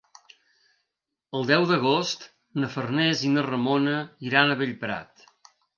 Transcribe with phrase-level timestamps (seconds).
[1.39, 2.27] El deu d'agost
[2.63, 3.97] na Farners i na Ramona
[4.31, 5.29] iran a Bellprat.